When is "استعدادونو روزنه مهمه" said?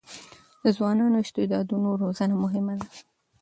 1.21-2.75